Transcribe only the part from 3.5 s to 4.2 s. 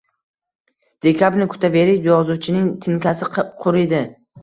quriydi